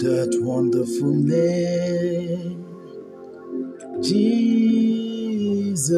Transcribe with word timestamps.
that 0.00 0.38
wonderful 0.42 1.14
name, 1.14 2.66
Jesus, 4.02 5.88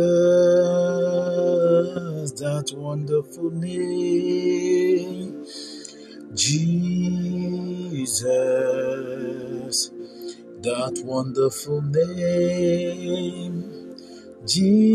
that 2.32 2.72
wonderful 2.76 3.50
name, 3.50 5.44
Jesus, 6.34 8.20
that 10.62 11.02
wonderful 11.04 11.82
name, 11.82 13.64
Jesus. 14.46 14.92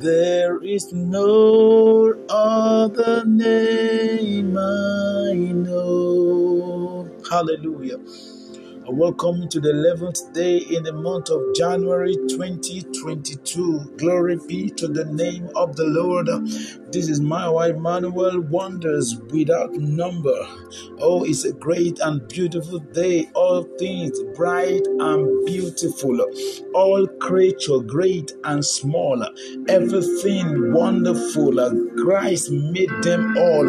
There 0.00 0.62
is 0.62 0.92
no 0.92 2.14
other 2.28 3.24
name 3.26 4.58
I 4.58 5.34
know. 5.52 7.10
Hallelujah. 7.30 7.98
Welcome 8.88 9.48
to 9.50 9.60
the 9.60 9.70
11th 9.70 10.34
day 10.34 10.58
in 10.58 10.84
the 10.84 10.92
month 10.92 11.30
of 11.30 11.42
January 11.56 12.16
2022. 12.28 13.94
Glory 13.96 14.38
be 14.48 14.70
to 14.70 14.88
the 14.88 15.06
name 15.06 15.48
of 15.56 15.76
the 15.76 15.84
Lord. 15.86 16.28
This 16.92 17.08
is 17.10 17.20
Mayowa 17.20 17.70
Emmanuel. 17.70 18.40
Wonders 18.40 19.16
without 19.30 19.72
number. 19.74 20.36
Oh, 21.00 21.24
it's 21.24 21.44
a 21.44 21.52
great 21.52 21.98
and 22.00 22.26
beautiful 22.28 22.78
day. 22.78 23.28
All 23.34 23.64
things 23.78 24.18
bright 24.36 24.86
and 24.86 25.46
beautiful. 25.46 26.18
All 26.74 27.06
creature 27.20 27.80
great 27.80 28.32
and 28.44 28.64
small. 28.64 29.22
Everything 29.68 30.72
wonderful. 30.72 31.54
Christ 32.02 32.50
made 32.52 32.90
them 33.02 33.36
all. 33.36 33.68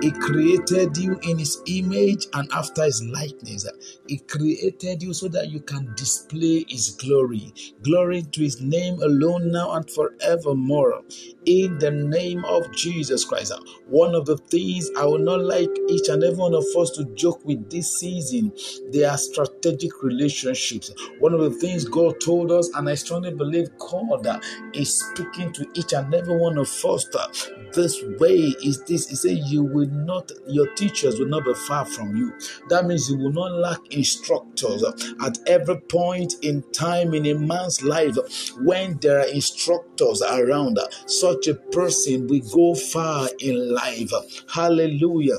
He 0.00 0.10
created 0.12 0.96
you 0.96 1.18
in 1.24 1.38
his 1.38 1.60
image 1.66 2.26
and 2.34 2.50
after 2.52 2.84
his 2.84 3.02
likeness. 3.04 3.66
He 4.06 4.18
created 4.18 5.02
you 5.02 5.12
so 5.14 5.28
that 5.28 5.48
you 5.50 5.60
can 5.60 5.92
display 5.96 6.64
His 6.68 6.90
glory. 6.90 7.52
Glory 7.82 8.22
to 8.22 8.42
His 8.42 8.60
name 8.60 9.00
alone 9.02 9.50
now 9.50 9.72
and 9.72 9.88
forevermore. 9.90 11.02
In 11.46 11.78
the 11.78 11.90
name 11.90 12.44
of 12.44 12.53
Jesus 12.72 13.24
Christ. 13.24 13.52
Uh, 13.52 13.60
one 13.88 14.14
of 14.14 14.26
the 14.26 14.36
things 14.36 14.90
I 14.96 15.04
would 15.04 15.22
not 15.22 15.40
like 15.40 15.70
each 15.88 16.08
and 16.08 16.22
every 16.22 16.38
one 16.38 16.54
of 16.54 16.64
us 16.76 16.90
to 16.92 17.04
joke 17.14 17.44
with 17.44 17.70
this 17.70 17.98
season, 17.98 18.52
they 18.92 19.04
are 19.04 19.18
strategic 19.18 20.02
relationships. 20.02 20.92
One 21.18 21.34
of 21.34 21.40
the 21.40 21.50
things 21.50 21.84
God 21.84 22.20
told 22.20 22.52
us, 22.52 22.68
and 22.74 22.88
I 22.88 22.94
strongly 22.94 23.32
believe 23.32 23.68
God 23.78 24.26
uh, 24.26 24.40
is 24.72 25.00
speaking 25.00 25.52
to 25.54 25.66
each 25.74 25.92
and 25.92 26.12
every 26.14 26.36
one 26.36 26.58
of 26.58 26.68
us 26.84 27.06
uh, 27.14 27.26
this 27.72 28.02
way 28.20 28.54
is 28.64 28.82
this. 28.84 29.08
He 29.08 29.16
said, 29.16 29.38
You 29.46 29.64
will 29.64 29.88
not, 29.88 30.30
your 30.46 30.72
teachers 30.74 31.18
will 31.18 31.28
not 31.28 31.44
be 31.44 31.54
far 31.54 31.84
from 31.84 32.16
you. 32.16 32.32
That 32.68 32.86
means 32.86 33.10
you 33.10 33.18
will 33.18 33.32
not 33.32 33.52
lack 33.52 33.80
instructors 33.92 34.84
at 35.24 35.38
every 35.46 35.80
point 35.80 36.34
in 36.42 36.62
time 36.72 37.14
in 37.14 37.26
a 37.26 37.34
man's 37.34 37.82
life. 37.82 38.16
When 38.60 38.98
there 38.98 39.20
are 39.20 39.26
instructors 39.28 40.22
around, 40.22 40.78
such 41.06 41.48
a 41.48 41.54
person 41.54 42.26
will 42.28 42.40
go 42.52 42.74
far 42.74 43.28
in 43.40 43.74
life. 43.74 44.12
Hallelujah. 44.48 45.38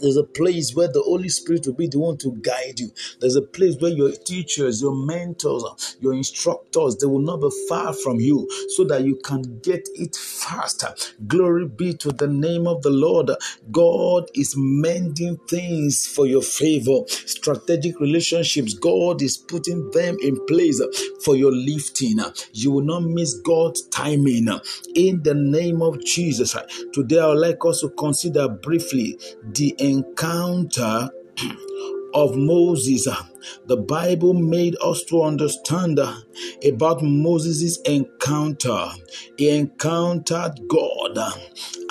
There's 0.00 0.16
a 0.16 0.24
place 0.24 0.74
where 0.74 0.88
the 0.88 1.02
Holy 1.02 1.28
Spirit 1.28 1.66
will 1.66 1.74
be 1.74 1.88
the 1.88 1.98
one 1.98 2.18
to 2.18 2.32
guide 2.42 2.80
you. 2.80 2.90
There's 3.20 3.36
a 3.36 3.42
place 3.42 3.76
where 3.80 3.92
your 3.92 4.12
teachers, 4.12 4.82
your 4.82 4.94
mentors, 4.94 5.96
your 6.00 6.14
instructors, 6.14 6.96
they 6.98 7.06
will 7.06 7.20
not 7.20 7.38
be 7.40 7.50
far 7.68 7.92
from 7.92 8.20
you 8.20 8.48
so 8.76 8.84
that 8.84 9.04
you 9.04 9.16
can 9.24 9.42
get 9.60 9.88
it 9.94 10.16
faster. 10.16 10.94
Glory 11.26 11.66
be 11.66 11.94
to 11.94 12.10
the 12.12 12.28
name 12.28 12.66
of 12.66 12.82
the 12.82 12.90
Lord. 12.90 13.30
God 13.70 14.30
is 14.34 14.54
mending 14.56 15.38
things 15.48 16.06
for 16.06 16.26
your 16.26 16.42
favor. 16.42 17.00
Strategic 17.08 18.00
relationships, 18.00 18.74
God 18.74 19.22
is 19.22 19.36
putting 19.36 19.90
them 19.92 20.16
in 20.22 20.44
place 20.46 20.80
for 21.24 21.36
your 21.36 21.52
lifting. 21.52 22.18
You 22.52 22.72
will 22.72 22.84
not 22.84 23.02
miss 23.04 23.34
God's 23.40 23.82
timing. 23.88 24.48
In 24.94 25.22
the 25.22 25.34
name 25.34 25.82
of 25.82 26.04
Jesus. 26.04 26.56
Today, 26.92 27.18
I 27.20 27.28
would 27.28 27.38
like 27.38 27.58
us 27.64 27.80
to 27.80 27.90
consider 27.90 28.48
briefly 28.48 29.18
the 29.54 29.74
encounter 29.90 31.10
of 32.14 32.36
Moses. 32.36 33.06
The 33.66 33.76
Bible 33.76 34.34
made 34.34 34.76
us 34.82 35.04
to 35.04 35.22
understand 35.22 35.98
about 35.98 37.02
Moses' 37.02 37.78
encounter. 37.84 38.88
He 39.36 39.50
encountered 39.50 40.60
God, 40.68 41.18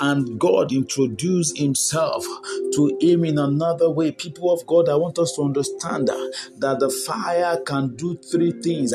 and 0.00 0.38
God 0.38 0.72
introduced 0.72 1.58
himself 1.58 2.24
to 2.74 2.98
him 3.00 3.24
in 3.24 3.38
another 3.38 3.90
way. 3.90 4.12
People 4.12 4.52
of 4.52 4.66
God, 4.66 4.88
I 4.88 4.96
want 4.96 5.18
us 5.18 5.32
to 5.36 5.42
understand 5.42 6.08
that 6.08 6.80
the 6.80 6.90
fire 6.90 7.60
can 7.64 7.96
do 7.96 8.16
three 8.30 8.52
things 8.62 8.92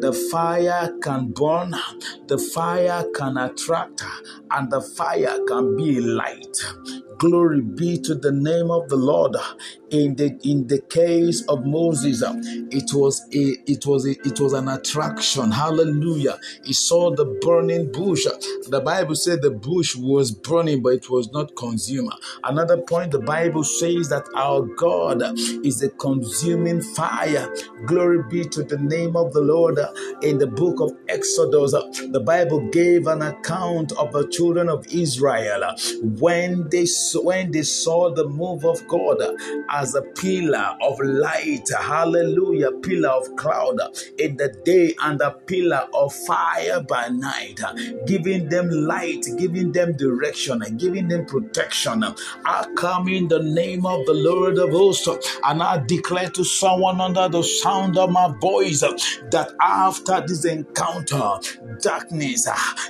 the 0.00 0.12
fire 0.12 0.92
can 1.02 1.28
burn, 1.32 1.74
the 2.26 2.38
fire 2.38 3.04
can 3.14 3.36
attract, 3.36 4.02
and 4.50 4.70
the 4.70 4.80
fire 4.80 5.38
can 5.46 5.76
be 5.76 6.00
light. 6.00 6.56
Glory 7.18 7.60
be 7.60 7.98
to 7.98 8.14
the 8.14 8.32
name 8.32 8.70
of 8.70 8.88
the 8.88 8.96
Lord. 8.96 9.36
In 9.90 10.16
the 10.16 10.38
in 10.42 10.66
the 10.66 10.80
case 10.80 11.42
of 11.48 11.64
Moses, 11.64 11.91
Uh, 12.22 12.34
it 12.70 12.92
was 12.94 13.22
a 13.32 13.56
it 13.70 13.86
was 13.86 14.06
a, 14.06 14.10
it 14.26 14.40
was 14.40 14.52
an 14.52 14.68
attraction. 14.68 15.50
Hallelujah. 15.50 16.38
He 16.64 16.72
saw 16.72 17.14
the 17.14 17.26
burning 17.42 17.90
bush. 17.92 18.26
Uh, 18.26 18.38
the 18.68 18.80
Bible 18.80 19.14
said 19.16 19.42
the 19.42 19.50
bush 19.50 19.96
was 19.96 20.30
burning, 20.30 20.82
but 20.82 20.94
it 20.94 21.10
was 21.10 21.30
not 21.32 21.54
consumed. 21.56 22.12
Another 22.44 22.78
point, 22.78 23.12
the 23.12 23.20
Bible 23.20 23.64
says 23.64 24.08
that 24.10 24.24
our 24.36 24.62
God 24.62 25.22
uh, 25.22 25.34
is 25.64 25.82
a 25.82 25.90
consuming 25.90 26.80
fire. 26.82 27.52
Glory 27.86 28.22
be 28.30 28.44
to 28.44 28.62
the 28.62 28.78
name 28.78 29.16
of 29.16 29.32
the 29.32 29.40
Lord. 29.40 29.78
In 30.22 30.38
the 30.38 30.46
book 30.46 30.80
of 30.80 30.92
Exodus, 31.08 31.72
the 31.72 32.22
Bible 32.24 32.60
gave 32.70 33.06
an 33.06 33.22
account 33.22 33.92
of 33.92 34.12
the 34.12 34.28
children 34.28 34.68
of 34.68 34.86
Israel 34.88 35.62
when 36.02 36.68
they 36.70 36.86
when 37.22 37.50
they 37.52 37.62
saw 37.62 38.12
the 38.14 38.28
move 38.28 38.64
of 38.64 38.86
God 38.88 39.18
as 39.70 39.94
a 39.94 40.02
pillar 40.02 40.76
of 40.80 40.98
light, 41.00 41.68
hallelujah, 41.82 42.72
pillar 42.72 43.10
of 43.10 43.34
cloud 43.36 43.78
in 44.18 44.36
the 44.36 44.48
day 44.64 44.94
and 45.02 45.20
a 45.20 45.32
pillar 45.32 45.88
of 45.94 46.12
fire 46.12 46.80
by 46.82 47.08
night, 47.08 47.60
giving 48.06 48.48
them 48.48 48.68
light, 48.70 49.24
giving 49.38 49.72
them 49.72 49.96
direction, 49.96 50.62
and 50.62 50.78
giving 50.78 51.08
them 51.08 51.26
protection. 51.26 52.04
I 52.44 52.66
come 52.76 53.08
in 53.08 53.28
the 53.28 53.42
name 53.42 53.84
of 53.86 54.06
the 54.06 54.14
Lord 54.14 54.58
of 54.58 54.70
hosts, 54.70 55.08
and 55.44 55.62
I 55.62 55.78
declare 55.86 56.30
to 56.30 56.44
someone 56.44 57.00
under 57.00 57.28
the 57.28 57.42
sound 57.42 57.98
of 57.98 58.10
my 58.10 58.32
voice 58.40 58.80
that 58.80 59.52
after 59.60 60.22
this 60.26 60.44
encounter, 60.44 61.38
darkness 61.80 62.44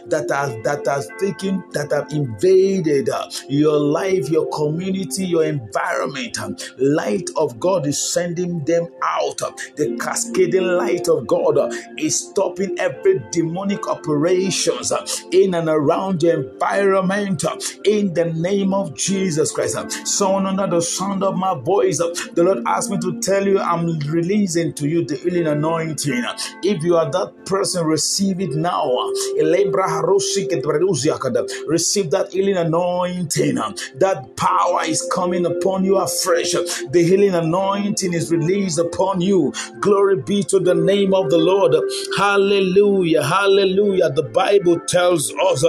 that 0.06 0.30
has 0.30 0.53
that 0.64 0.86
has 0.86 1.09
taken 1.19 1.62
that 1.72 1.92
have 1.92 2.12
invaded 2.12 3.09
your 3.48 3.78
life, 3.78 4.28
your 4.28 4.48
community, 4.50 5.26
your 5.26 5.44
environment, 5.44 6.38
light 6.78 7.28
of 7.36 7.59
God 7.59 7.86
is 7.86 7.98
sending 7.98 8.64
them 8.64 8.81
out. 9.03 9.38
The 9.76 9.97
cascading 10.00 10.66
light 10.66 11.09
of 11.09 11.26
God 11.26 11.59
is 11.98 12.19
stopping 12.19 12.78
every 12.78 13.22
demonic 13.31 13.88
operations 13.88 14.93
in 15.32 15.54
and 15.54 15.69
around 15.69 16.22
your 16.22 16.43
environment 16.43 17.44
in 17.84 18.15
the 18.15 18.32
name 18.34 18.72
of 18.75 18.97
Jesus 18.97 19.53
Christ. 19.53 20.06
Someone 20.06 20.47
under 20.47 20.66
the 20.66 20.81
sound 20.81 21.22
of 21.22 21.37
my 21.37 21.54
voice, 21.59 21.98
the 21.98 22.42
Lord 22.42 22.62
asked 22.66 22.91
me 22.91 22.98
to 22.98 23.21
tell 23.21 23.47
you 23.47 23.59
I'm 23.59 23.98
releasing 24.00 24.72
to 24.75 24.88
you 24.88 25.04
the 25.04 25.16
healing 25.16 25.47
anointing. 25.47 26.25
If 26.62 26.82
you 26.82 26.97
are 26.97 27.10
that 27.10 27.47
person, 27.47 27.84
receive 27.87 28.41
it 28.41 28.54
now. 28.54 28.91
Receive 31.66 32.10
that 32.10 32.32
healing 32.32 32.56
anointing. 32.56 33.54
That 33.97 34.37
power 34.37 34.84
is 34.84 35.09
coming 35.12 35.47
upon 35.47 35.84
you 35.84 35.98
afresh. 35.98 36.53
The 36.53 37.04
healing 37.06 37.34
anointing 37.34 38.12
is 38.12 38.30
released 38.30 38.72
upon 38.78 39.21
you. 39.21 39.53
Glory 39.80 40.16
be 40.16 40.42
to 40.45 40.59
the 40.59 40.74
name 40.74 41.15
of 41.15 41.30
the 41.30 41.39
Lord. 41.39 41.74
Hallelujah. 42.16 43.22
Hallelujah. 43.22 44.10
The 44.10 44.24
Bible 44.24 44.80
tells 44.80 45.33
us 45.33 45.65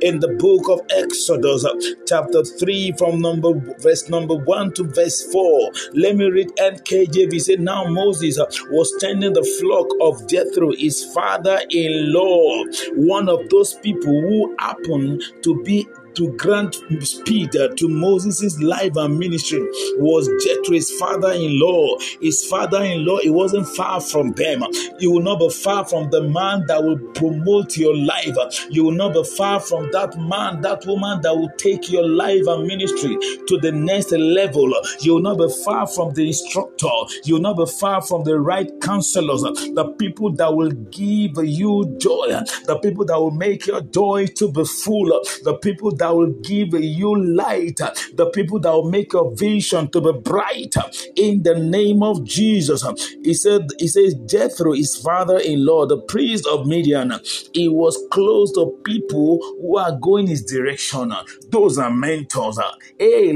in 0.00 0.20
the 0.20 0.28
book 0.38 0.68
of 0.68 0.80
Exodus, 0.90 1.64
chapter 2.06 2.44
3, 2.44 2.92
from 2.92 3.20
number 3.20 3.52
verse 3.78 4.08
number 4.08 4.36
1 4.36 4.72
to 4.74 4.84
verse 4.84 5.30
4. 5.32 5.70
Let 5.94 6.16
me 6.16 6.26
read 6.26 6.48
NKJV. 6.56 7.40
Say, 7.40 7.56
Now 7.56 7.84
Moses 7.84 8.38
was 8.70 8.94
tending 9.00 9.32
the 9.32 9.44
flock 9.60 9.86
of 10.00 10.28
Jethro, 10.28 10.72
his 10.72 11.04
father 11.14 11.60
in 11.70 12.12
law, 12.12 12.64
one 12.94 13.28
of 13.28 13.48
those 13.50 13.74
people 13.74 14.20
who 14.20 14.54
happened 14.58 15.22
to 15.42 15.62
be 15.62 15.86
to 16.18 16.32
grant 16.36 16.74
speed 17.00 17.54
uh, 17.56 17.68
to 17.76 17.88
Moses' 17.88 18.60
life 18.60 18.96
and 18.96 19.18
ministry 19.18 19.60
was 19.98 20.28
Jethro's 20.44 20.90
father-in-law. 20.98 21.98
His 22.20 22.44
father-in-law, 22.44 23.18
he 23.18 23.30
wasn't 23.30 23.68
far 23.68 24.00
from 24.00 24.32
them. 24.32 24.64
You 24.98 25.12
will 25.12 25.22
not 25.22 25.38
be 25.38 25.48
far 25.48 25.86
from 25.86 26.10
the 26.10 26.22
man 26.22 26.66
that 26.66 26.82
will 26.82 26.98
promote 27.14 27.76
your 27.76 27.96
life. 27.96 28.36
You 28.68 28.84
will 28.84 28.92
not 28.92 29.14
be 29.14 29.22
far 29.22 29.60
from 29.60 29.90
that 29.92 30.18
man, 30.18 30.60
that 30.62 30.84
woman 30.86 31.20
that 31.22 31.36
will 31.36 31.50
take 31.56 31.90
your 31.90 32.06
life 32.06 32.42
and 32.46 32.66
ministry 32.66 33.16
to 33.46 33.58
the 33.62 33.70
next 33.72 34.10
level. 34.10 34.72
You 35.00 35.14
will 35.14 35.22
not 35.22 35.38
be 35.38 35.48
far 35.64 35.86
from 35.86 36.14
the 36.14 36.26
instructor. 36.26 36.88
You 37.24 37.34
will 37.34 37.42
not 37.42 37.56
be 37.58 37.66
far 37.66 38.02
from 38.02 38.24
the 38.24 38.40
right 38.40 38.68
counselors, 38.80 39.42
the 39.42 39.94
people 39.98 40.32
that 40.32 40.52
will 40.52 40.72
give 40.72 41.36
you 41.44 41.96
joy, 42.00 42.26
the 42.66 42.78
people 42.82 43.04
that 43.04 43.20
will 43.20 43.30
make 43.30 43.66
your 43.66 43.82
joy 43.82 44.26
to 44.34 44.50
be 44.50 44.64
full, 44.64 45.06
the 45.44 45.56
people 45.62 45.94
that 45.96 46.07
will 46.10 46.32
give 46.42 46.74
you 46.74 47.16
light, 47.16 47.76
the 48.14 48.30
people 48.34 48.60
that 48.60 48.72
will 48.72 48.90
make 48.90 49.12
your 49.12 49.34
vision 49.34 49.90
to 49.90 50.00
be 50.00 50.12
bright. 50.20 50.74
In 51.16 51.42
the 51.42 51.54
name 51.54 52.02
of 52.02 52.24
Jesus, 52.24 52.84
he 53.22 53.34
said, 53.34 53.68
he 53.78 53.88
says 53.88 54.14
Jethro, 54.26 54.72
his 54.72 54.96
father-in-law, 54.96 55.86
the 55.86 56.00
priest 56.02 56.46
of 56.46 56.66
Midian, 56.66 57.12
he 57.52 57.68
was 57.68 57.98
close 58.10 58.52
to 58.52 58.78
people 58.84 59.38
who 59.60 59.76
are 59.78 59.96
going 60.00 60.26
his 60.26 60.42
direction. 60.44 61.12
Those 61.50 61.78
are 61.78 61.90
mentors. 61.90 62.58
Eh, 62.98 63.32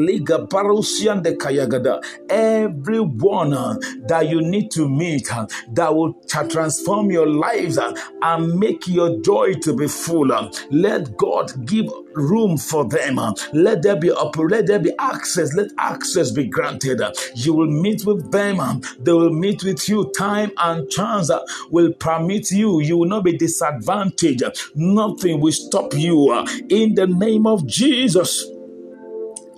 Everyone 2.28 3.52
uh, 3.54 3.74
that 4.08 4.28
you 4.28 4.40
need 4.42 4.70
to 4.72 4.88
meet 4.88 5.32
uh, 5.34 5.46
that 5.74 5.94
will 5.94 6.14
transform 6.48 7.10
your 7.10 7.26
lives 7.28 7.78
uh, 7.78 7.92
and 8.22 8.58
make 8.58 8.86
your 8.88 9.20
joy 9.20 9.54
to 9.54 9.74
be 9.76 9.88
full. 9.88 10.28
Let 10.70 11.16
God 11.16 11.66
give 11.66 11.86
room 12.14 12.56
for 12.56 12.84
them. 12.88 13.20
Let 13.52 13.82
there 13.82 13.96
be 13.96 14.10
up, 14.10 14.36
let 14.36 14.66
there 14.66 14.78
be 14.78 14.92
access. 14.98 15.54
Let 15.54 15.70
access 15.78 16.30
be 16.30 16.46
granted. 16.46 17.02
You 17.34 17.54
will 17.54 17.70
meet 17.70 18.04
with 18.04 18.30
them. 18.30 18.82
They 18.98 19.12
will 19.12 19.32
meet 19.32 19.64
with 19.64 19.88
you. 19.88 20.10
Time 20.16 20.50
and 20.58 20.88
chance 20.90 21.30
will 21.70 21.92
permit 21.94 22.50
you. 22.50 22.80
You 22.80 22.98
will 22.98 23.08
not 23.08 23.24
be 23.24 23.36
disadvantaged. 23.36 24.44
Nothing 24.74 25.40
will 25.40 25.52
stop 25.52 25.94
you. 25.94 26.32
In 26.68 26.94
the 26.94 27.06
name 27.06 27.46
of 27.46 27.66
Jesus. 27.66 28.44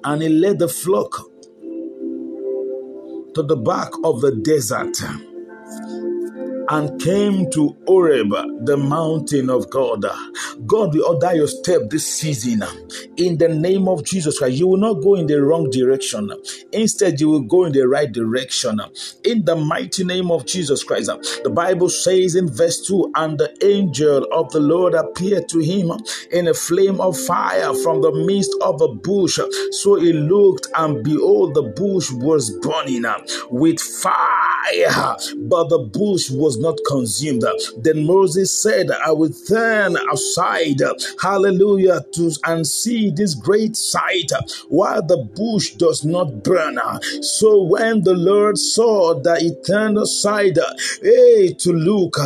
And 0.04 0.22
he 0.22 0.28
led 0.28 0.58
the 0.58 0.68
flock 0.68 1.30
to 3.34 3.42
the 3.42 3.56
back 3.56 3.90
of 4.04 4.20
the 4.20 4.32
desert 4.32 4.96
and 6.68 7.00
came 7.00 7.50
to 7.50 7.76
Horeb, 7.86 8.30
the 8.64 8.76
mountain 8.76 9.50
of 9.50 9.70
God. 9.70 10.04
God 10.66 10.94
will 10.94 11.06
order 11.06 11.34
your 11.34 11.48
step 11.48 11.82
this 11.90 12.06
season 12.06 12.62
in 13.16 13.38
the 13.38 13.48
name 13.48 13.88
of 13.88 14.04
Jesus 14.04 14.38
Christ. 14.38 14.56
You 14.56 14.68
will 14.68 14.78
not 14.78 15.02
go 15.02 15.14
in 15.14 15.26
the 15.26 15.42
wrong 15.42 15.70
direction. 15.70 16.30
Instead, 16.72 17.20
you 17.20 17.28
will 17.28 17.42
go 17.42 17.64
in 17.64 17.72
the 17.72 17.86
right 17.86 18.10
direction. 18.10 18.80
In 19.24 19.44
the 19.44 19.56
mighty 19.56 20.04
name 20.04 20.30
of 20.30 20.46
Jesus 20.46 20.82
Christ. 20.82 21.10
The 21.42 21.50
Bible 21.50 21.88
says 21.88 22.34
in 22.34 22.48
verse 22.48 22.86
2 22.86 23.12
And 23.14 23.38
the 23.38 23.54
angel 23.64 24.26
of 24.32 24.50
the 24.52 24.60
Lord 24.60 24.94
appeared 24.94 25.48
to 25.50 25.58
him 25.58 25.92
in 26.30 26.48
a 26.48 26.54
flame 26.54 27.00
of 27.00 27.18
fire 27.18 27.74
from 27.74 28.02
the 28.02 28.12
midst 28.12 28.54
of 28.60 28.80
a 28.80 28.88
bush. 28.88 29.38
So 29.70 29.96
he 29.96 30.12
looked, 30.12 30.66
and 30.76 31.02
behold, 31.02 31.54
the 31.54 31.62
bush 31.62 32.10
was 32.10 32.50
burning 32.58 33.04
with 33.50 33.80
fire, 33.80 34.43
but 35.48 35.68
the 35.68 35.78
bush 35.92 36.30
was 36.30 36.54
was 36.54 36.58
not 36.58 36.78
consumed. 36.86 37.44
Then 37.78 38.06
Moses 38.06 38.50
said, 38.62 38.90
I 38.90 39.10
will 39.12 39.32
turn 39.48 39.96
aside, 40.12 40.80
hallelujah, 41.20 42.04
to 42.14 42.30
and 42.44 42.66
see 42.66 43.10
this 43.10 43.34
great 43.34 43.76
sight 43.76 44.30
while 44.68 45.02
the 45.02 45.18
bush 45.34 45.72
does 45.72 46.04
not 46.04 46.42
burn. 46.42 46.78
So 47.22 47.62
when 47.62 48.02
the 48.02 48.14
Lord 48.14 48.58
saw 48.58 49.20
that 49.22 49.40
he 49.42 49.54
turned 49.66 49.98
aside, 49.98 50.58
hey, 51.02 51.54
to 51.54 51.72
look, 51.72 52.16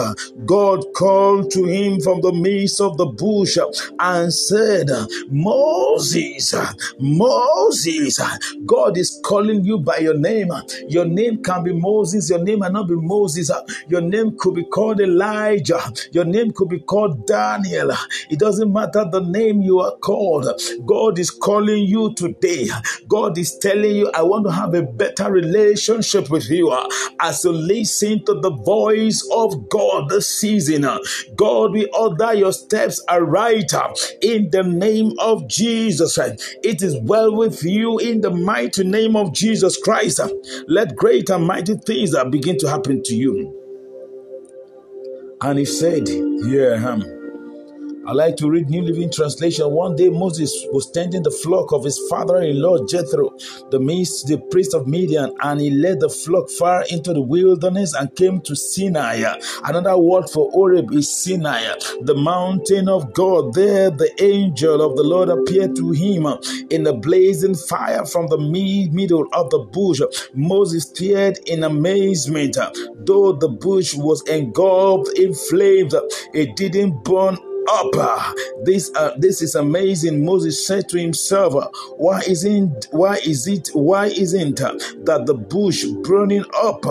God 0.46 0.84
called 0.94 1.50
to 1.52 1.64
him 1.64 2.00
from 2.00 2.20
the 2.20 2.32
midst 2.32 2.80
of 2.80 2.96
the 2.96 3.06
bush 3.06 3.56
and 3.98 4.32
said, 4.32 4.88
Moses, 5.28 6.54
Moses, 6.98 8.20
God 8.66 8.96
is 8.96 9.20
calling 9.24 9.64
you 9.64 9.78
by 9.78 9.98
your 9.98 10.18
name. 10.18 10.50
Your 10.88 11.04
name 11.04 11.42
can 11.42 11.64
be 11.64 11.72
Moses, 11.72 12.27
your 12.30 12.42
name 12.44 12.60
cannot 12.62 12.88
be 12.88 12.96
Moses, 12.96 13.50
your 13.88 14.02
name 14.02 14.12
name 14.24 14.36
could 14.38 14.54
be 14.54 14.64
called 14.64 15.00
Elijah. 15.00 15.80
Your 16.12 16.24
name 16.24 16.52
could 16.52 16.68
be 16.68 16.80
called 16.80 17.26
Daniel. 17.26 17.92
It 18.30 18.38
doesn't 18.38 18.72
matter 18.72 19.04
the 19.10 19.20
name 19.20 19.60
you 19.62 19.80
are 19.80 19.96
called. 19.98 20.46
God 20.86 21.18
is 21.18 21.30
calling 21.30 21.84
you 21.84 22.14
today. 22.14 22.68
God 23.08 23.38
is 23.38 23.58
telling 23.58 23.96
you, 23.96 24.10
I 24.14 24.22
want 24.22 24.46
to 24.46 24.52
have 24.52 24.74
a 24.74 24.82
better 24.82 25.30
relationship 25.32 26.30
with 26.30 26.48
you. 26.50 26.72
As 27.20 27.44
you 27.44 27.52
listen 27.52 28.24
to 28.26 28.34
the 28.40 28.50
voice 28.64 29.26
of 29.32 29.68
God 29.68 30.08
this 30.10 30.28
season, 30.28 30.82
God 31.36 31.72
will 31.72 31.88
order 31.98 32.34
your 32.34 32.52
steps 32.52 33.02
aright 33.08 33.72
in 34.22 34.50
the 34.50 34.62
name 34.62 35.12
of 35.20 35.48
Jesus. 35.48 36.18
It 36.18 36.82
is 36.82 36.96
well 37.02 37.34
with 37.34 37.62
you 37.64 37.98
in 37.98 38.20
the 38.20 38.30
mighty 38.30 38.84
name 38.84 39.16
of 39.16 39.32
Jesus 39.34 39.76
Christ. 39.78 40.20
Let 40.68 40.96
great 40.96 41.30
and 41.30 41.46
mighty 41.46 41.76
things 41.76 42.14
begin 42.24 42.58
to 42.58 42.68
happen 42.68 43.02
to 43.04 43.14
you. 43.14 43.54
And 45.40 45.58
he 45.58 45.64
said, 45.64 46.08
Here 46.08 46.74
I 46.74 46.92
am. 46.92 47.17
I 48.08 48.12
like 48.12 48.36
to 48.36 48.48
read 48.48 48.70
New 48.70 48.80
Living 48.80 49.12
Translation. 49.12 49.70
One 49.70 49.94
day 49.94 50.08
Moses 50.08 50.50
was 50.72 50.90
tending 50.90 51.22
the 51.24 51.30
flock 51.30 51.72
of 51.72 51.84
his 51.84 52.00
father-in-law 52.08 52.86
Jethro, 52.86 53.36
the 53.70 54.42
priest, 54.50 54.72
of 54.72 54.86
Midian, 54.86 55.34
and 55.42 55.60
he 55.60 55.68
led 55.68 56.00
the 56.00 56.08
flock 56.08 56.48
far 56.48 56.86
into 56.90 57.12
the 57.12 57.20
wilderness 57.20 57.92
and 57.92 58.14
came 58.16 58.40
to 58.40 58.56
Sinai. 58.56 59.34
Another 59.62 59.98
word 59.98 60.30
for 60.30 60.50
Horeb 60.52 60.90
is 60.92 61.22
Sinai, 61.22 61.74
the 62.00 62.14
mountain 62.14 62.88
of 62.88 63.12
God. 63.12 63.52
There 63.52 63.90
the 63.90 64.10
angel 64.22 64.80
of 64.80 64.96
the 64.96 65.04
Lord 65.04 65.28
appeared 65.28 65.76
to 65.76 65.90
him 65.90 66.26
in 66.70 66.86
a 66.86 66.94
blazing 66.94 67.56
fire 67.56 68.06
from 68.06 68.28
the 68.28 68.38
middle 68.38 69.28
of 69.34 69.50
the 69.50 69.58
bush. 69.58 70.00
Moses 70.32 70.84
stared 70.84 71.40
in 71.46 71.62
amazement. 71.62 72.56
Though 73.04 73.32
the 73.32 73.50
bush 73.50 73.94
was 73.94 74.22
engulfed 74.28 75.18
in 75.18 75.34
flames, 75.34 75.94
it 76.32 76.56
didn't 76.56 77.04
burn 77.04 77.36
up. 77.68 78.34
This 78.64 78.90
uh, 78.94 79.14
this 79.18 79.42
is 79.42 79.54
amazing. 79.54 80.24
Moses 80.24 80.66
said 80.66 80.88
to 80.90 80.98
himself, 80.98 81.54
"Why 81.96 82.20
isn't 82.26 82.88
why 82.90 83.16
is 83.26 83.46
it 83.46 83.70
why 83.72 84.06
isn't 84.06 84.56
that 84.56 85.22
the 85.26 85.34
bush 85.34 85.84
burning 86.02 86.44
up? 86.62 86.84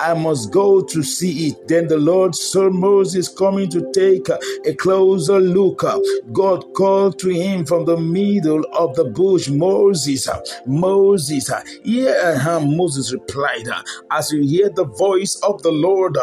I 0.00 0.14
must 0.14 0.52
go 0.52 0.80
to 0.80 1.02
see 1.02 1.48
it." 1.48 1.68
Then 1.68 1.88
the 1.88 1.98
Lord 1.98 2.34
saw 2.34 2.70
Moses 2.70 3.28
coming 3.28 3.70
to 3.70 3.90
take 3.92 4.28
a 4.28 4.74
closer 4.74 5.40
look. 5.40 5.84
God 6.32 6.72
called 6.74 7.18
to 7.20 7.28
him 7.28 7.64
from 7.64 7.84
the 7.84 7.96
middle 7.96 8.64
of 8.74 8.94
the 8.96 9.04
bush, 9.04 9.48
Moses, 9.48 10.28
Moses. 10.66 11.50
Am, 11.50 12.76
Moses 12.76 13.12
replied. 13.12 13.68
As 14.10 14.32
you 14.32 14.42
hear 14.42 14.70
the 14.70 14.84
voice 14.84 15.36
of 15.42 15.62
the 15.62 15.70
Lord, 15.72 16.16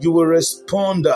you 0.00 0.12
will 0.12 0.26
respond 0.26 1.06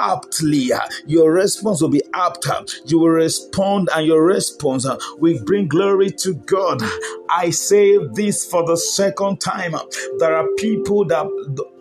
aptly. 0.00 0.70
Your 1.06 1.32
response 1.32 1.82
will 1.82 1.90
be 1.90 2.02
apt. 2.14 2.48
You 2.86 2.98
will 2.98 3.10
respond, 3.10 3.88
and 3.94 4.06
your 4.06 4.24
response 4.24 4.86
will 5.18 5.44
bring 5.44 5.68
glory 5.68 6.10
to 6.10 6.34
God. 6.34 6.82
I 7.28 7.50
say 7.50 7.98
this 8.14 8.50
for 8.50 8.66
the 8.66 8.76
second 8.76 9.40
time. 9.40 9.74
There 10.18 10.34
are 10.34 10.46
people 10.56 11.04
that 11.06 11.26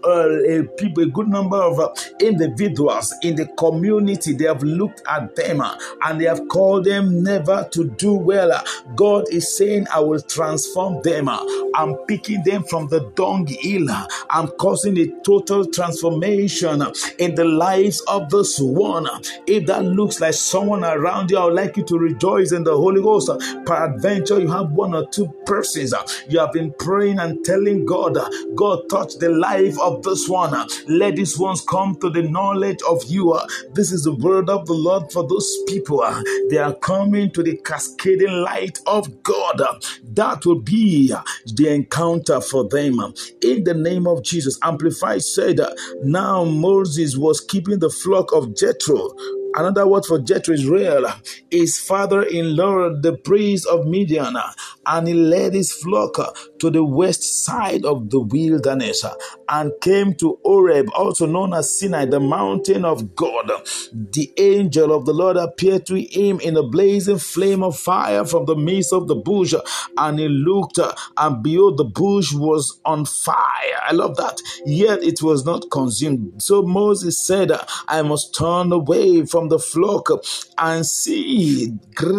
Uh, 0.04 0.38
a 0.50 0.64
people, 0.78 1.04
a 1.04 1.08
good 1.08 1.28
number 1.28 1.58
of 1.58 1.80
uh, 1.80 1.94
individuals 2.20 3.14
in 3.24 3.36
the 3.36 3.46
community, 3.58 4.34
they 4.34 4.46
have 4.46 4.64
looked 4.64 5.02
at 5.10 5.36
them 5.36 5.62
uh, 5.62 5.78
and 6.06 6.20
they 6.20 6.26
have 6.26 6.48
called 6.50 6.86
them 6.86 7.24
never 7.24 7.68
to 7.72 7.86
do 7.98 8.14
well. 8.14 8.52
God 8.96 9.26
is 9.32 9.56
saying, 9.58 9.88
I 9.94 10.00
will 10.00 10.22
transform 10.22 11.02
them. 11.04 11.28
Uh, 11.28 11.44
I'm 11.76 11.96
picking 12.08 12.44
them 12.44 12.64
from 12.64 12.88
the 12.88 13.02
dung. 13.16 13.40
dunghill. 13.46 13.90
Uh, 13.90 14.08
I'm 14.30 14.48
causing 14.48 14.98
a 14.98 15.08
total 15.24 15.66
transformation 15.66 16.84
in 17.18 17.36
the 17.36 17.46
lives 17.46 18.02
of 18.02 18.30
this 18.30 18.60
one. 18.60 19.08
If 19.48 19.66
that 19.68 19.84
looks 19.86 20.20
like 20.20 20.34
someone 20.34 20.84
around 20.84 21.32
you, 21.32 21.38
I 21.38 21.46
would 21.46 21.54
like 21.54 21.78
you 21.78 21.84
to 21.86 21.98
rejoice 21.98 22.52
in 22.52 22.64
the 22.64 22.76
Holy 22.76 23.02
Ghost. 23.02 23.30
Peradventure, 23.66 24.40
you 24.40 24.48
have 24.50 24.72
one 24.72 24.94
or 24.94 25.08
two 25.08 25.28
persons. 25.46 25.94
You 26.28 26.40
have 26.40 26.54
been 26.54 26.74
praying 26.80 27.20
and 27.20 27.44
telling 27.44 27.86
God, 27.86 28.18
God, 28.56 28.90
touch 28.90 29.16
the 29.18 29.30
life 29.30 29.80
of 29.80 29.89
of 29.90 30.04
this 30.04 30.28
one. 30.30 30.68
Let 30.88 31.16
these 31.16 31.38
ones 31.38 31.62
come 31.68 31.96
to 32.02 32.10
the 32.10 32.24
knowledge 32.24 32.80
of 32.88 33.04
you. 33.06 33.40
This 33.74 33.92
is 33.92 34.04
the 34.04 34.16
word 34.16 34.50
of 34.50 34.66
the 34.68 34.74
Lord 34.74 35.12
for 35.12 35.28
those 35.28 35.50
people. 35.68 36.04
They 36.50 36.58
are 36.58 36.74
coming 36.76 37.32
to 37.32 37.44
the 37.44 37.58
cascading 37.66 38.32
light 38.32 38.80
of 38.86 39.24
God. 39.24 39.62
That 40.04 40.46
will 40.46 40.62
be 40.62 41.14
the 41.56 41.70
encounter 41.74 42.42
for 42.42 42.68
them. 42.68 43.00
In 43.42 43.64
the 43.64 43.74
name 43.74 44.08
of 44.08 44.24
Jesus, 44.24 44.60
Amplified 44.64 45.24
said, 45.24 45.60
Now 46.04 46.44
Moses 46.44 47.18
was 47.18 47.42
keeping 47.42 47.80
the 47.80 47.90
flock 47.90 48.32
of 48.34 48.56
Jethro 48.56 49.10
Another 49.56 49.88
word 49.88 50.06
for 50.06 50.20
Jethro 50.20 50.54
Israel, 50.54 51.06
his 51.50 51.80
father-in-law, 51.80 53.02
the 53.02 53.18
priest 53.18 53.68
of 53.68 53.86
Midian, 53.88 54.38
and 54.86 55.08
he 55.08 55.14
led 55.14 55.54
his 55.56 55.72
flock 55.72 56.18
to 56.60 56.70
the 56.70 56.84
west 56.84 57.44
side 57.46 57.86
of 57.86 58.10
the 58.10 58.20
wilderness 58.20 59.06
and 59.48 59.72
came 59.82 60.14
to 60.16 60.40
Horeb, 60.44 60.90
also 60.96 61.26
known 61.26 61.54
as 61.54 61.80
Sinai, 61.80 62.06
the 62.06 62.20
mountain 62.20 62.86
of 62.86 63.16
God. 63.16 63.52
The 63.92 64.32
angel 64.38 64.94
of 64.94 65.06
the 65.06 65.14
Lord 65.14 65.38
appeared 65.38 65.86
to 65.88 65.96
him 66.00 66.40
in 66.40 66.56
a 66.58 66.64
blazing 66.64 67.20
flame 67.20 67.64
of 67.64 67.78
fire 67.78 68.26
from 68.26 68.46
the 68.46 68.56
midst 68.56 68.94
of 68.94 69.08
the 69.08 69.16
bush, 69.16 69.54
and 69.98 70.20
he 70.20 70.28
looked, 70.28 70.80
and 71.18 71.44
behold, 71.44 71.78
the 71.78 71.86
bush 71.86 72.34
was 72.34 72.80
on 72.86 73.06
fire. 73.06 73.36
I 73.82 73.94
love 73.94 74.18
that. 74.18 74.42
Yet 74.66 75.04
it 75.04 75.22
was 75.22 75.46
not 75.46 75.70
consumed. 75.72 76.42
So 76.42 76.62
Moses 76.62 77.18
said, 77.26 77.52
I 77.88 78.02
must 78.02 78.36
turn 78.36 78.72
away 78.72 79.26
from 79.26 79.50
the 79.50 79.60
flock 79.60 80.10
and 80.58 80.86
see 80.86 81.74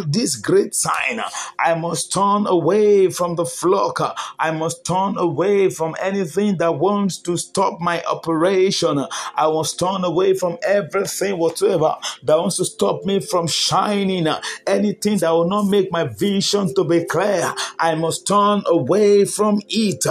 this 0.08 0.36
great 0.36 0.74
sign. 0.74 1.20
I 1.58 1.74
must 1.74 2.12
turn 2.12 2.46
away 2.46 3.10
from 3.10 3.36
the 3.36 3.46
flock. 3.46 4.16
I 4.38 4.50
must 4.50 4.84
turn 4.84 5.16
away 5.18 5.70
from 5.70 5.94
anything 6.00 6.58
that 6.58 6.72
wants 6.78 7.18
to 7.22 7.36
stop 7.36 7.80
my 7.80 8.02
operation. 8.04 9.04
I 9.36 9.46
must 9.48 9.78
turn 9.78 10.04
away 10.04 10.34
from 10.34 10.58
everything 10.62 11.38
whatsoever 11.38 11.96
that 12.24 12.38
wants 12.38 12.56
to 12.56 12.64
stop 12.64 13.04
me 13.04 13.20
from 13.20 13.46
shining. 13.46 14.26
Anything 14.66 15.18
that 15.18 15.30
will 15.30 15.48
not 15.48 15.66
make 15.66 15.90
my 15.92 16.04
vision 16.04 16.74
to 16.74 16.84
be 16.84 17.04
clear. 17.04 17.54
I 17.78 17.94
must 17.94 18.26
turn 18.26 18.62
away 18.66 19.24
from 19.24 19.60
it. 19.68 20.04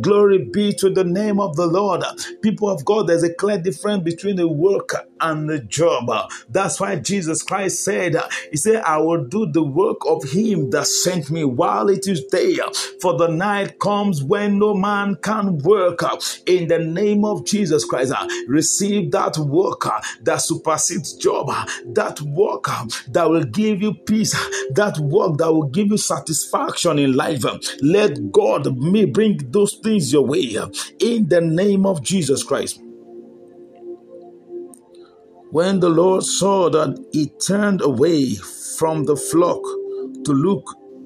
Glory 0.00 0.48
be 0.52 0.72
to 0.74 0.90
the 0.90 1.04
name 1.04 1.40
of 1.40 1.56
the 1.56 1.66
Lord. 1.66 2.04
People 2.42 2.70
of 2.70 2.84
God, 2.84 3.06
there's 3.08 3.22
a 3.22 3.34
clear 3.34 3.58
difference 3.58 4.02
between 4.04 4.38
a 4.38 4.46
work 4.48 4.94
and 5.20 5.48
the 5.48 5.60
job. 5.60 6.10
That's 6.48 6.80
why 6.80 6.96
Jesus 6.96 7.42
Christ 7.42 7.84
said, 7.84 8.16
He 8.50 8.56
said, 8.56 8.82
I 8.82 8.98
will 8.98 9.24
do 9.24 9.50
the 9.50 9.62
work 9.62 9.98
of 10.06 10.24
Him 10.24 10.70
that 10.70 10.86
sent 10.86 11.30
me 11.30 11.44
while 11.44 11.88
it 11.88 12.06
is 12.06 12.24
day. 12.24 12.58
For 13.00 13.16
the 13.16 13.28
night 13.28 13.78
comes 13.78 14.22
when 14.22 14.58
no 14.58 14.74
man 14.74 15.16
can 15.22 15.58
work. 15.58 16.02
In 16.46 16.68
the 16.68 16.78
name 16.78 17.24
of 17.24 17.44
Jesus 17.46 17.84
Christ, 17.84 18.12
receive 18.48 19.10
that 19.12 19.36
worker 19.38 19.98
that 20.22 20.38
supersedes 20.38 21.14
job, 21.14 21.48
that 21.94 22.20
worker 22.20 22.76
that 23.08 23.28
will 23.28 23.44
give 23.44 23.82
you 23.82 23.94
peace, 23.94 24.32
that 24.70 24.98
work 24.98 25.38
that 25.38 25.52
will 25.52 25.68
give 25.68 25.88
you 25.88 25.96
satisfaction 25.96 26.98
in 26.98 27.14
life. 27.14 27.44
Let 27.82 28.30
God 28.32 28.64
bring 29.12 29.38
those 29.50 29.76
things 29.82 30.12
your 30.12 30.26
way 30.26 30.56
in 31.00 31.28
the 31.28 31.40
name 31.40 31.86
of 31.86 32.02
Jesus 32.02 32.42
Christ. 32.42 32.80
When 35.50 35.80
the 35.80 35.88
Lord 35.88 36.24
saw 36.24 36.68
that 36.70 36.98
he 37.12 37.28
turned 37.46 37.80
away 37.80 38.34
from 38.34 39.04
the 39.04 39.16
flock 39.16 39.62
to 40.24 40.32
look, 40.32 40.64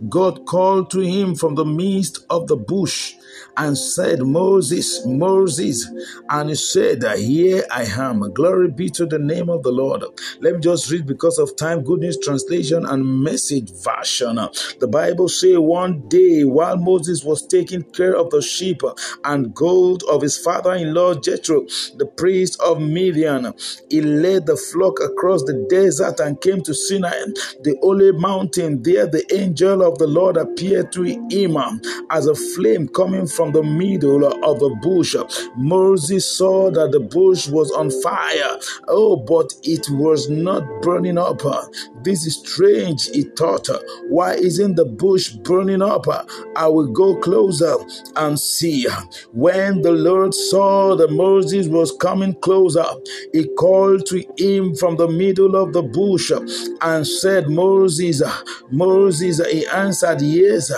God 0.09 0.47
called 0.47 0.91
to 0.91 1.01
him 1.01 1.35
from 1.35 1.55
the 1.55 1.65
midst 1.65 2.25
of 2.31 2.47
the 2.49 2.57
bush 2.57 3.15
and 3.57 3.77
said, 3.77 4.21
Moses, 4.23 5.05
Moses. 5.07 5.87
And 6.29 6.49
he 6.51 6.55
said, 6.55 7.03
Here 7.19 7.65
I 7.71 7.85
am. 7.85 8.21
Glory 8.33 8.71
be 8.71 8.89
to 8.91 9.07
the 9.07 9.19
name 9.19 9.49
of 9.49 9.63
the 9.63 9.71
Lord. 9.73 10.05
Let 10.41 10.55
me 10.55 10.61
just 10.61 10.91
read 10.91 11.07
because 11.07 11.39
of 11.39 11.57
time, 11.57 11.83
Good 11.83 12.01
News 12.01 12.19
Translation 12.19 12.87
and 12.87 13.23
Message 13.23 13.71
Version. 13.85 14.37
The 14.81 14.89
Bible 14.91 15.29
say 15.29 15.57
one 15.57 16.09
day 16.09 16.45
while 16.45 16.77
Moses 16.77 17.25
was 17.25 17.47
taking 17.47 17.83
care 17.83 18.17
of 18.17 18.31
the 18.31 18.43
sheep 18.43 18.83
and 19.25 19.55
gold 19.55 20.03
of 20.11 20.23
his 20.23 20.39
father-in-law 20.39 21.15
Jethro, 21.17 21.63
the 21.97 22.07
priest 22.17 22.61
of 22.61 22.81
Midian, 22.81 23.53
he 23.91 24.01
led 24.01 24.47
the 24.47 24.57
flock 24.57 25.01
across 25.03 25.43
the 25.45 25.67
desert 25.69 26.21
and 26.21 26.41
came 26.41 26.63
to 26.63 26.75
Sinai, 26.75 27.11
the 27.63 27.77
holy 27.83 28.13
mountain. 28.13 28.83
There 28.83 29.07
the 29.07 29.25
angel 29.35 29.83
of 29.83 29.90
the 29.99 30.07
Lord 30.07 30.37
appeared 30.37 30.93
to 30.93 31.03
him 31.03 31.57
as 32.11 32.27
a 32.27 32.35
flame 32.35 32.89
coming 32.89 33.27
from 33.27 33.53
the 33.53 33.63
middle 33.63 34.25
of 34.45 34.63
a 34.63 34.75
bush. 34.77 35.17
Moses 35.57 36.27
saw 36.31 36.71
that 36.71 36.93
the 36.93 37.01
bush 37.01 37.49
was 37.49 37.71
on 37.73 37.91
fire. 38.03 38.59
Oh, 38.89 39.17
but 39.17 39.55
it 39.65 39.87
was 39.91 40.29
not 40.31 40.65
burning 40.83 41.19
up. 41.19 41.41
This 42.03 42.27
is 42.27 42.39
strange, 42.39 43.09
he 43.11 43.23
thought. 43.23 43.69
Why 44.09 44.35
isn't 44.35 44.77
the 44.77 44.85
bush 44.85 45.31
burning 45.31 45.83
up? 45.83 46.07
I 46.57 46.69
will 46.69 46.89
go 46.89 47.17
closer 47.21 47.77
and 48.17 48.39
see. 48.39 48.87
When 49.33 49.83
the 49.83 49.93
Lord 49.93 50.35
saw 50.35 50.97
that 50.97 51.13
Moses 51.13 51.69
was 51.69 51.93
coming 52.01 52.35
closer, 52.35 52.85
he 53.33 53.47
called 53.59 54.07
to 54.07 54.25
him 54.39 54.75
from 54.77 54.97
the 54.97 55.09
middle 55.09 55.57
of 55.57 55.73
the 55.73 55.83
bush 55.83 56.31
and 56.81 57.07
said, 57.07 57.49
Moses, 57.49 58.23
Moses, 58.71 59.41
he 59.51 59.67
answered, 59.69 60.21
Yes, 60.23 60.73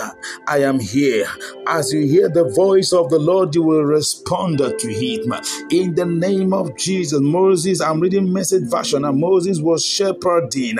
I 0.47 0.59
am 0.59 0.79
here. 0.79 1.27
As 1.67 1.93
you 1.93 2.07
hear 2.07 2.29
the 2.29 2.49
voice 2.49 2.93
of 2.93 3.09
the 3.09 3.19
Lord, 3.19 3.55
you 3.55 3.63
will 3.63 3.83
respond 3.83 4.59
to 4.59 4.93
him. 4.93 5.33
In 5.69 5.95
the 5.95 6.05
name 6.05 6.53
of 6.53 6.77
Jesus, 6.77 7.19
Moses, 7.21 7.81
I'm 7.81 7.99
reading 7.99 8.31
message 8.31 8.69
version, 8.69 9.05
and 9.05 9.19
Moses 9.19 9.59
was 9.59 9.85
shepherding. 9.85 10.77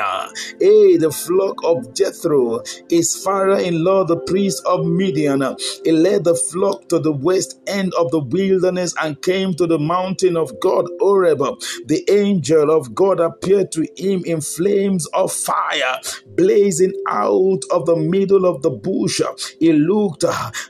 Hey, 0.59 0.97
the 0.97 1.11
flock 1.11 1.63
of 1.63 1.93
Jethro, 1.93 2.61
his 2.89 3.15
father-in-law, 3.23 4.05
the 4.05 4.17
priest 4.17 4.63
of 4.65 4.85
Midian. 4.85 5.43
He 5.83 5.91
led 5.91 6.23
the 6.23 6.35
flock 6.35 6.87
to 6.89 6.99
the 6.99 7.11
west 7.11 7.59
end 7.67 7.93
of 7.97 8.11
the 8.11 8.19
wilderness 8.19 8.93
and 9.01 9.21
came 9.21 9.53
to 9.55 9.67
the 9.67 9.79
mountain 9.79 10.37
of 10.37 10.59
God, 10.59 10.87
Horeb. 10.99 11.39
The 11.85 12.03
angel 12.09 12.71
of 12.71 12.93
God 12.95 13.19
appeared 13.19 13.71
to 13.73 13.87
him 13.97 14.23
in 14.25 14.41
flames 14.41 15.05
of 15.07 15.31
fire, 15.31 15.99
blazing 16.35 16.93
out 17.07 17.61
of 17.71 17.85
the 17.85 17.95
middle 17.95 18.45
of 18.45 18.61
the 18.61 18.69
bush. 18.69 19.21
He 19.59 19.73
looked, 19.73 20.21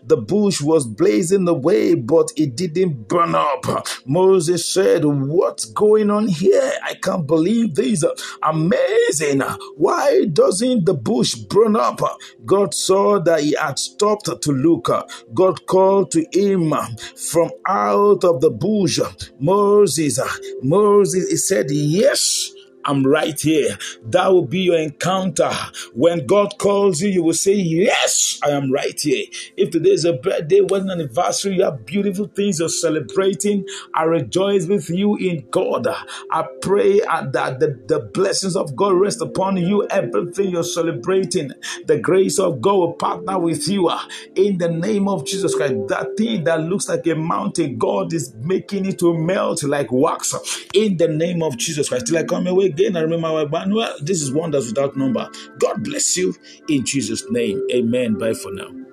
the 0.04 0.18
bush 0.18 0.62
was 0.62 0.88
blazing 0.88 1.48
away, 1.48 1.96
but 1.96 2.32
it 2.36 2.56
didn't 2.56 3.08
burn 3.08 3.36
up. 3.36 3.66
Moses 4.06 4.66
said, 4.68 5.06
What's 5.06 5.66
going 5.66 6.10
on 6.10 6.28
here? 6.28 6.74
I 6.84 6.96
can't 6.96 7.28
believe 7.28 7.76
this. 7.76 8.04
Amazing. 8.44 9.42
Why 9.78 10.26
doesn't 10.26 10.86
the 10.86 10.94
bush 10.94 11.36
burn 11.36 11.76
up? 11.76 12.02
God 12.46 12.74
saw 12.74 13.20
that 13.22 13.42
he 13.42 13.56
had 13.60 13.80
stopped 13.80 14.30
to 14.42 14.52
look. 14.52 14.90
God 15.34 15.66
called 15.68 16.12
to 16.12 16.26
him 16.34 16.74
from 17.18 17.52
out 17.68 18.24
of 18.24 18.42
the 18.42 18.52
bush. 18.52 19.00
Moses, 19.40 20.20
Moses, 20.62 21.30
he 21.30 21.38
said, 21.38 21.68
Yes. 21.72 22.52
I'm 22.86 23.06
right 23.06 23.40
here. 23.40 23.78
That 24.04 24.32
will 24.32 24.46
be 24.46 24.60
your 24.60 24.78
encounter. 24.78 25.52
When 25.94 26.26
God 26.26 26.58
calls 26.58 27.02
you, 27.02 27.10
you 27.10 27.24
will 27.24 27.34
say, 27.34 27.54
Yes, 27.54 28.40
I 28.44 28.50
am 28.50 28.72
right 28.72 29.00
here. 29.00 29.26
If 29.58 29.72
today 29.72 29.92
is 29.92 30.06
a 30.06 30.14
birthday, 30.14 30.62
wedding 30.62 30.90
anniversary, 30.90 31.56
you 31.56 31.64
have 31.64 31.86
beautiful 31.86 32.28
things 32.28 32.60
you're 32.60 32.70
celebrating. 32.70 33.66
I 33.94 34.04
rejoice 34.04 34.68
with 34.68 34.90
you 34.90 35.16
in 35.16 35.48
God. 35.52 35.88
I 36.32 36.48
pray 36.62 37.00
that 37.00 37.58
the, 37.60 37.80
the 37.88 38.00
blessings 38.14 38.56
of 38.56 38.76
God 38.76 38.94
rest 38.94 39.22
upon 39.22 39.58
you. 39.58 39.88
Everything 39.88 40.50
you're 40.50 40.64
celebrating, 40.64 41.52
the 41.86 42.00
grace 42.00 42.40
of 42.40 42.62
God 42.62 42.76
will 42.76 42.94
partner 42.94 43.40
with 43.40 43.68
you 43.68 43.90
in 44.36 44.58
the 44.58 44.70
name 44.70 45.08
of 45.08 45.26
Jesus 45.26 45.56
Christ. 45.56 45.76
That 45.88 46.16
thing 46.18 46.44
that 46.46 46.62
looks 46.62 46.90
like 46.90 47.06
a 47.08 47.16
mountain, 47.16 47.78
God 47.78 48.14
is 48.14 48.34
making 48.36 48.86
it 48.86 49.00
to 49.00 49.18
melt 49.18 49.64
like 49.64 49.92
wax 49.92 50.34
in 50.74 50.98
the 50.98 51.08
name 51.08 51.44
of 51.44 51.58
Jesus 51.58 51.90
Christ. 51.90 52.08
Till 52.08 52.18
I 52.18 52.24
come 52.24 52.48
away 52.48 52.70
again, 52.74 52.98
I 52.98 53.02
remember 53.02 53.30
my 53.30 53.44
Well, 53.74 53.96
this 54.02 54.22
is 54.22 54.32
wonders 54.34 54.68
without 54.68 54.98
number. 54.98 55.30
God 55.60 55.84
bless 55.84 56.18
you 56.18 56.36
in 56.70 56.86
Jesus' 56.86 57.26
name. 57.32 57.62
Amen. 57.74 58.16
Bye 58.16 58.34
for 58.34 58.54
now. 58.54 58.74